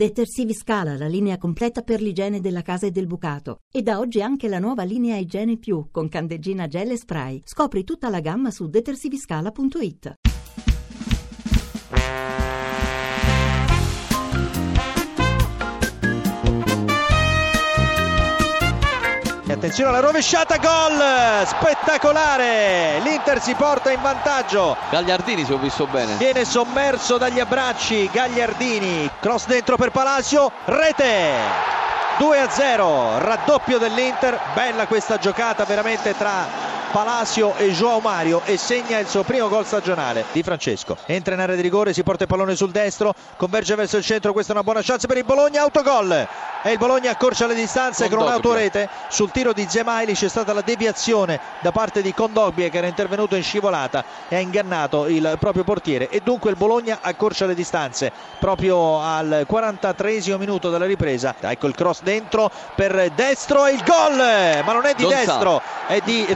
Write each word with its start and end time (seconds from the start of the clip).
Detersivi 0.00 0.54
Scala, 0.54 0.96
la 0.96 1.08
linea 1.08 1.36
completa 1.36 1.82
per 1.82 2.00
l'igiene 2.00 2.40
della 2.40 2.62
casa 2.62 2.86
e 2.86 2.90
del 2.90 3.06
bucato. 3.06 3.58
E 3.70 3.82
da 3.82 3.98
oggi 3.98 4.22
anche 4.22 4.48
la 4.48 4.58
nuova 4.58 4.82
linea 4.82 5.18
Igiene 5.18 5.58
Più 5.58 5.88
con 5.90 6.08
candeggina 6.08 6.66
gel 6.68 6.92
e 6.92 6.96
spray. 6.96 7.42
Scopri 7.44 7.84
tutta 7.84 8.08
la 8.08 8.20
gamma 8.20 8.50
su 8.50 8.66
detersiviscala.it. 8.66 10.14
attenzione 19.60 19.90
alla 19.90 20.00
rovesciata, 20.00 20.56
gol! 20.56 21.46
Spettacolare! 21.46 22.98
L'Inter 23.00 23.42
si 23.42 23.52
porta 23.54 23.90
in 23.90 24.00
vantaggio. 24.00 24.74
Gagliardini 24.88 25.44
se 25.44 25.52
ho 25.52 25.58
visto 25.58 25.86
bene. 25.86 26.14
Viene 26.14 26.46
sommerso 26.46 27.18
dagli 27.18 27.38
abbracci 27.38 28.08
Gagliardini. 28.10 29.10
Cross 29.20 29.46
dentro 29.46 29.76
per 29.76 29.90
Palacio, 29.90 30.50
rete! 30.64 31.78
2 32.16 32.40
a 32.40 32.48
0, 32.48 33.18
raddoppio 33.18 33.76
dell'Inter. 33.76 34.38
Bella 34.54 34.86
questa 34.86 35.18
giocata 35.18 35.64
veramente 35.64 36.16
tra 36.16 36.69
Palacio 36.92 37.54
e 37.56 37.70
Joao 37.70 38.00
Mario 38.00 38.42
e 38.44 38.56
segna 38.56 38.98
il 38.98 39.06
suo 39.06 39.22
primo 39.22 39.48
gol 39.48 39.64
stagionale 39.64 40.24
di 40.32 40.42
Francesco. 40.42 40.96
Entra 41.06 41.34
in 41.34 41.40
area 41.40 41.54
di 41.54 41.62
rigore, 41.62 41.92
si 41.92 42.02
porta 42.02 42.24
il 42.24 42.28
pallone 42.28 42.56
sul 42.56 42.72
destro, 42.72 43.14
converge 43.36 43.76
verso 43.76 43.96
il 43.96 44.02
centro, 44.02 44.32
questa 44.32 44.52
è 44.52 44.54
una 44.56 44.64
buona 44.64 44.82
chance 44.82 45.06
per 45.06 45.16
il 45.16 45.24
Bologna, 45.24 45.62
autogol. 45.62 46.26
E 46.62 46.72
il 46.72 46.78
Bologna 46.78 47.10
accorcia 47.10 47.46
le 47.46 47.54
distanze 47.54 48.08
con, 48.08 48.18
con 48.18 48.26
un'autorete. 48.26 48.88
Sul 49.08 49.30
tiro 49.30 49.52
di 49.52 49.66
Zemaili 49.68 50.12
c'è 50.14 50.28
stata 50.28 50.52
la 50.52 50.60
deviazione 50.60 51.40
da 51.60 51.72
parte 51.72 52.02
di 52.02 52.12
Condogbie 52.12 52.68
che 52.68 52.78
era 52.78 52.86
intervenuto 52.86 53.34
in 53.34 53.42
scivolata 53.42 54.04
e 54.28 54.36
ha 54.36 54.40
ingannato 54.40 55.06
il 55.06 55.36
proprio 55.38 55.64
portiere 55.64 56.10
e 56.10 56.20
dunque 56.22 56.50
il 56.50 56.56
Bologna 56.56 56.98
accorcia 57.00 57.46
le 57.46 57.54
distanze 57.54 58.12
proprio 58.38 59.00
al 59.00 59.44
43 59.46 60.36
minuto 60.36 60.68
della 60.70 60.84
ripresa. 60.86 61.34
Ecco 61.40 61.66
il 61.66 61.74
cross 61.74 62.02
dentro 62.02 62.50
per 62.74 63.10
destro 63.14 63.64
e 63.64 63.72
il 63.72 63.82
gol, 63.82 64.16
ma 64.16 64.72
non 64.72 64.84
è 64.84 64.94
di 64.94 65.04
Donzà. 65.04 65.16
destro, 65.18 65.62
è 65.86 66.00
di 66.04 66.26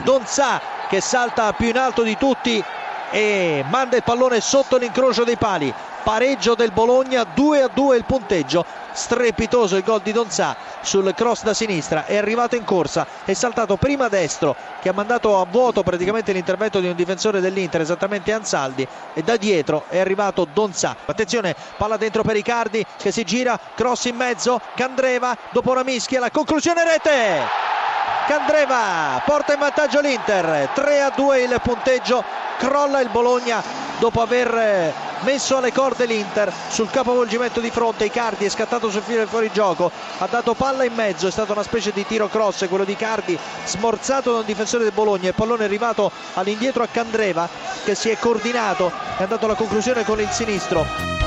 Donzà 0.45 0.61
che 0.87 1.01
salta 1.01 1.51
più 1.53 1.67
in 1.69 1.77
alto 1.77 2.03
di 2.03 2.15
tutti 2.17 2.63
e 3.09 3.65
manda 3.67 3.95
il 3.95 4.03
pallone 4.03 4.39
sotto 4.41 4.77
l'incrocio 4.77 5.23
dei 5.23 5.37
pali. 5.37 5.73
Pareggio 6.03 6.53
del 6.53 6.71
Bologna 6.71 7.23
2 7.23 7.61
a 7.63 7.67
2 7.67 7.97
il 7.97 8.05
punteggio. 8.05 8.63
Strepitoso 8.91 9.75
il 9.75 9.83
gol 9.83 10.01
di 10.01 10.11
Donzà 10.11 10.55
sul 10.81 11.11
cross 11.15 11.41
da 11.41 11.55
sinistra. 11.55 12.05
È 12.05 12.15
arrivato 12.15 12.55
in 12.55 12.63
corsa 12.63 13.07
è 13.25 13.33
saltato 13.33 13.75
prima 13.75 14.07
destro 14.07 14.55
che 14.81 14.89
ha 14.89 14.93
mandato 14.93 15.41
a 15.41 15.45
vuoto 15.49 15.81
praticamente 15.81 16.31
l'intervento 16.31 16.79
di 16.79 16.87
un 16.87 16.95
difensore 16.95 17.39
dell'Inter 17.41 17.81
esattamente 17.81 18.31
Ansaldi 18.31 18.87
e 19.13 19.23
da 19.23 19.37
dietro 19.37 19.85
è 19.89 19.97
arrivato 19.97 20.47
Donzà 20.53 20.95
attenzione 21.05 21.55
palla 21.75 21.97
dentro 21.97 22.21
per 22.21 22.35
Icardi 22.35 22.85
che 22.97 23.11
si 23.11 23.23
gira 23.23 23.59
cross 23.73 24.05
in 24.05 24.15
mezzo 24.15 24.61
Candreva 24.75 25.35
dopo 25.49 25.71
una 25.71 25.83
mischia 25.83 26.19
la 26.19 26.29
conclusione 26.29 26.83
rete 26.83 27.64
Candreva 28.27 29.21
porta 29.23 29.53
in 29.53 29.59
vantaggio 29.59 29.99
l'Inter 29.99 30.69
3 30.73 31.01
a 31.01 31.11
2 31.15 31.43
il 31.43 31.59
punteggio 31.61 32.23
crolla 32.57 32.99
il 32.99 33.09
Bologna 33.09 33.61
dopo 33.99 34.19
aver 34.19 34.91
messo 35.19 35.57
alle 35.57 35.71
corde 35.71 36.05
l'Inter 36.05 36.51
sul 36.69 36.89
capovolgimento 36.89 37.59
di 37.59 37.69
fronte. 37.69 38.05
Icardi 38.05 38.45
è 38.45 38.49
scattato 38.49 38.89
sul 38.89 39.03
filo 39.03 39.19
del 39.19 39.27
fuorigioco 39.27 39.91
ha 40.17 40.27
dato 40.27 40.55
palla 40.55 40.83
in 40.83 40.93
mezzo 40.95 41.27
è 41.27 41.31
stata 41.31 41.51
una 41.51 41.61
specie 41.61 41.91
di 41.91 42.03
tiro 42.03 42.27
cross 42.27 42.67
quello 42.67 42.83
di 42.83 42.93
Icardi 42.93 43.37
smorzato 43.65 44.31
da 44.31 44.39
un 44.39 44.45
difensore 44.45 44.83
del 44.83 44.93
Bologna. 44.93 45.27
Il 45.27 45.35
pallone 45.35 45.61
è 45.61 45.65
arrivato 45.65 46.11
all'indietro 46.33 46.81
a 46.81 46.87
Candreva 46.87 47.47
che 47.83 47.93
si 47.93 48.09
è 48.09 48.17
coordinato 48.17 48.91
è 49.17 49.21
andato 49.21 49.45
alla 49.45 49.53
conclusione 49.53 50.03
con 50.03 50.19
il 50.19 50.29
sinistro 50.31 51.24